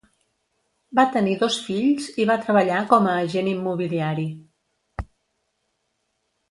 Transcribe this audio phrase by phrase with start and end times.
[0.99, 4.27] Va tenir dos fills i va treballar com a agent immobiliari.